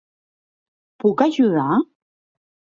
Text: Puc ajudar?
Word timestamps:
Puc 1.05 1.23
ajudar? 1.27 1.69